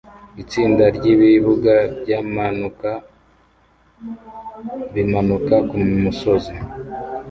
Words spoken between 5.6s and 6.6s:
kumusozi